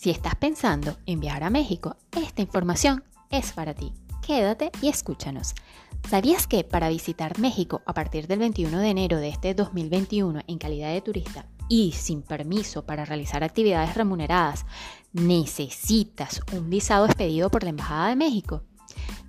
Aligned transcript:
Si 0.00 0.08
estás 0.08 0.34
pensando 0.34 0.96
en 1.04 1.20
viajar 1.20 1.44
a 1.44 1.50
México, 1.50 1.94
esta 2.12 2.40
información 2.40 3.04
es 3.28 3.52
para 3.52 3.74
ti. 3.74 3.92
Quédate 4.26 4.72
y 4.80 4.88
escúchanos. 4.88 5.54
¿Sabías 6.08 6.46
que 6.46 6.64
para 6.64 6.88
visitar 6.88 7.38
México 7.38 7.82
a 7.84 7.92
partir 7.92 8.26
del 8.26 8.38
21 8.38 8.78
de 8.78 8.88
enero 8.88 9.18
de 9.18 9.28
este 9.28 9.52
2021 9.52 10.40
en 10.46 10.56
calidad 10.56 10.90
de 10.90 11.02
turista 11.02 11.44
y 11.68 11.92
sin 11.92 12.22
permiso 12.22 12.86
para 12.86 13.04
realizar 13.04 13.44
actividades 13.44 13.94
remuneradas, 13.94 14.64
necesitas 15.12 16.40
un 16.56 16.70
visado 16.70 17.04
expedido 17.04 17.50
por 17.50 17.62
la 17.62 17.68
Embajada 17.68 18.08
de 18.08 18.16
México? 18.16 18.62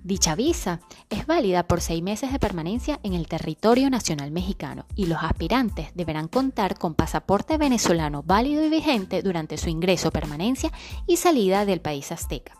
Dicha 0.04 0.34
visa 0.34 0.80
es 1.10 1.26
válida 1.26 1.62
por 1.68 1.80
seis 1.80 2.02
meses 2.02 2.32
de 2.32 2.40
permanencia 2.40 2.98
en 3.04 3.14
el 3.14 3.28
territorio 3.28 3.88
nacional 3.88 4.32
mexicano 4.32 4.84
y 4.96 5.06
los 5.06 5.22
aspirantes 5.22 5.90
deberán 5.94 6.26
contar 6.26 6.76
con 6.76 6.94
pasaporte 6.94 7.56
venezolano 7.56 8.24
válido 8.24 8.64
y 8.64 8.68
vigente 8.68 9.22
durante 9.22 9.58
su 9.58 9.68
ingreso, 9.68 10.10
permanencia 10.10 10.72
y 11.06 11.18
salida 11.18 11.64
del 11.64 11.80
país 11.80 12.10
azteca. 12.10 12.54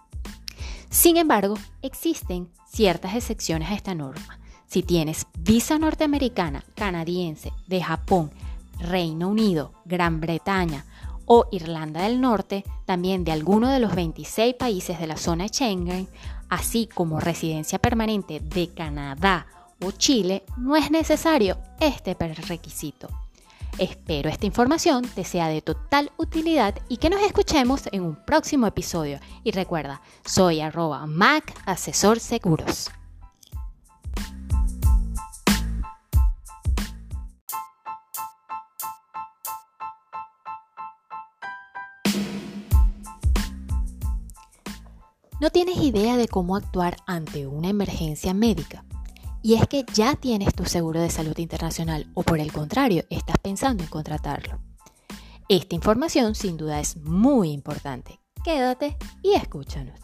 Sin 0.88 1.16
embargo, 1.16 1.55
existen 1.80 2.48
ciertas 2.70 3.16
excepciones 3.16 3.70
a 3.70 3.74
esta 3.74 3.95
norma. 3.96 4.38
Si 4.66 4.84
tienes 4.84 5.27
visa 5.37 5.79
norteamericana, 5.79 6.65
canadiense, 6.77 7.52
de 7.66 7.82
Japón, 7.82 8.30
Reino 8.79 9.29
Unido, 9.29 9.73
Gran 9.84 10.20
Bretaña 10.20 10.84
o 11.27 11.46
Irlanda 11.51 12.02
del 12.02 12.20
Norte, 12.20 12.65
también 12.84 13.24
de 13.24 13.32
alguno 13.32 13.68
de 13.68 13.80
los 13.80 13.95
26 13.95 14.54
países 14.54 15.01
de 15.01 15.06
la 15.06 15.16
zona 15.16 15.48
Schengen, 15.48 16.09
así 16.52 16.87
como 16.87 17.19
residencia 17.19 17.79
permanente 17.79 18.38
de 18.41 18.69
Canadá 18.69 19.47
o 19.80 19.91
Chile, 19.91 20.45
no 20.59 20.77
es 20.77 20.91
necesario 20.91 21.56
este 21.80 22.15
requisito. 22.15 23.09
Espero 23.79 24.29
esta 24.29 24.45
información 24.45 25.02
te 25.02 25.24
sea 25.24 25.49
de 25.49 25.63
total 25.63 26.13
utilidad 26.18 26.74
y 26.91 26.99
que 26.99 27.09
nos 27.09 27.23
escuchemos 27.23 27.88
en 27.91 28.02
un 28.02 28.16
próximo 28.26 28.66
episodio. 28.66 29.18
Y 29.45 29.52
recuerda, 29.52 30.02
soy 30.26 30.60
arroba 30.60 31.07
Mac 31.07 31.54
Asesor 31.65 32.21
Seguros. 32.21 32.91
No 45.43 45.51
tienes 45.51 45.79
idea 45.79 46.16
de 46.16 46.29
cómo 46.29 46.54
actuar 46.54 46.98
ante 47.04 47.48
una 47.48 47.68
emergencia 47.68 48.32
médica. 48.32 48.85
Y 49.43 49.54
es 49.54 49.66
que 49.66 49.85
ya 49.93 50.15
tienes 50.15 50.54
tu 50.54 50.66
seguro 50.66 51.01
de 51.01 51.10
salud 51.10 51.37
internacional 51.37 52.09
o 52.15 52.23
por 52.23 52.38
el 52.38 52.52
contrario, 52.52 53.02
estás 53.10 53.38
pensando 53.43 53.82
en 53.82 53.90
contratarlo. 53.90 54.60
Esta 55.48 55.74
información 55.74 56.37
sin 56.37 56.57
duda 56.57 56.79
es 56.79 56.96
muy 56.96 57.51
importante. 57.51 58.20
Quédate 58.45 58.96
y 59.20 59.32
escúchanos. 59.32 59.98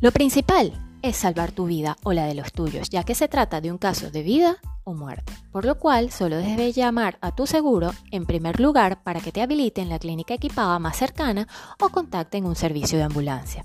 Lo 0.00 0.10
principal 0.10 0.72
es 1.02 1.16
salvar 1.16 1.52
tu 1.52 1.66
vida 1.66 1.96
o 2.02 2.12
la 2.12 2.24
de 2.26 2.34
los 2.34 2.50
tuyos, 2.50 2.90
ya 2.90 3.04
que 3.04 3.14
se 3.14 3.28
trata 3.28 3.60
de 3.60 3.70
un 3.70 3.78
caso 3.78 4.10
de 4.10 4.24
vida 4.24 4.56
o 4.82 4.94
muerte, 4.94 5.32
por 5.52 5.64
lo 5.64 5.78
cual 5.78 6.10
solo 6.10 6.38
debes 6.38 6.74
llamar 6.74 7.18
a 7.20 7.36
tu 7.36 7.46
seguro 7.46 7.92
en 8.10 8.26
primer 8.26 8.58
lugar 8.58 9.04
para 9.04 9.20
que 9.20 9.30
te 9.30 9.42
habiliten 9.42 9.88
la 9.88 10.00
clínica 10.00 10.34
equipada 10.34 10.76
más 10.80 10.96
cercana 10.96 11.46
o 11.80 11.90
contacten 11.90 12.46
un 12.46 12.56
servicio 12.56 12.98
de 12.98 13.04
ambulancia. 13.04 13.64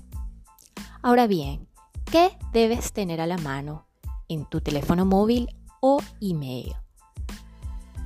Ahora 1.04 1.26
bien, 1.26 1.66
¿qué 2.12 2.30
debes 2.52 2.92
tener 2.92 3.20
a 3.20 3.26
la 3.26 3.36
mano 3.36 3.88
en 4.28 4.44
tu 4.44 4.60
teléfono 4.60 5.04
móvil 5.04 5.48
o 5.80 6.00
email? 6.20 6.76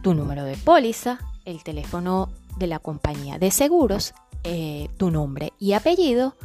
Tu 0.02 0.14
número 0.14 0.44
de 0.44 0.56
póliza, 0.56 1.18
el 1.44 1.62
teléfono 1.62 2.30
de 2.56 2.66
la 2.66 2.78
compañía 2.78 3.38
de 3.38 3.50
seguros, 3.50 4.14
eh, 4.44 4.88
tu 4.96 5.10
nombre 5.10 5.52
y 5.58 5.74
apellido 5.74 6.36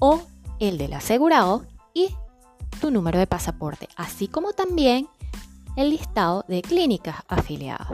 o 0.00 0.20
el 0.58 0.76
del 0.76 0.94
asegurado 0.94 1.66
y 1.94 2.08
tu 2.80 2.90
número 2.90 3.20
de 3.20 3.28
pasaporte, 3.28 3.88
así 3.94 4.26
como 4.26 4.54
también 4.54 5.06
el 5.76 5.90
listado 5.90 6.44
de 6.48 6.62
clínicas 6.62 7.22
afiliadas. 7.28 7.86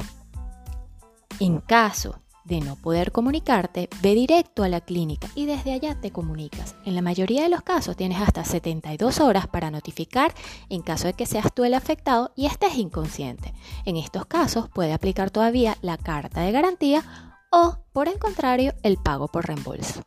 En 1.41 1.61
caso 1.61 2.23
de 2.49 2.61
no 2.61 2.77
poder 2.77 3.13
comunicarte, 3.13 3.89
ve 4.03 4.15
directo 4.15 4.65
a 4.65 4.69
la 4.69 4.81
clínica 4.81 5.29
y 5.35 5.45
desde 5.47 5.73
allá 5.73 6.01
te 6.01 6.11
comunicas. 6.11 6.75
En 6.85 6.95
la 6.95 7.03
mayoría 7.03 7.43
de 7.43 7.51
los 7.51 7.63
casos 7.63 7.97
tienes 7.97 8.21
hasta 8.21 8.45
72 8.45 9.21
horas 9.21 9.47
para 9.47 9.71
notificar 9.71 10.35
en 10.69 10.83
caso 10.83 11.07
de 11.07 11.13
que 11.13 11.27
seas 11.27 11.53
tú 11.55 11.65
el 11.65 11.75
afectado 11.75 12.33
y 12.35 12.47
estés 12.47 12.77
inconsciente. 12.77 13.53
En 13.85 13.97
estos 13.97 14.27
casos 14.27 14.69
puede 14.71 14.93
aplicar 14.93 15.31
todavía 15.31 15.77
la 15.83 15.99
carta 15.99 16.41
de 16.41 16.53
garantía 16.53 17.05
o, 17.53 17.79
por 17.93 18.09
el 18.09 18.19
contrario, 18.19 18.75
el 18.83 18.97
pago 18.97 19.29
por 19.29 19.47
reembolso. 19.47 20.03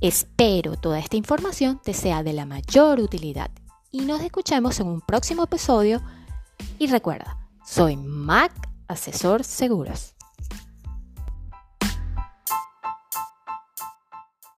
Espero 0.00 0.76
toda 0.76 0.98
esta 0.98 1.16
información 1.16 1.80
te 1.82 1.92
sea 1.92 2.22
de 2.22 2.32
la 2.32 2.46
mayor 2.46 3.00
utilidad 3.00 3.50
y 3.90 4.00
nos 4.00 4.22
escuchemos 4.22 4.80
en 4.80 4.86
un 4.86 5.00
próximo 5.00 5.44
episodio. 5.44 6.00
Y 6.78 6.86
recuerda, 6.86 7.38
soy 7.64 7.96
Mac 7.96 8.52
Asesor 8.86 9.44
Seguros. 9.44 10.17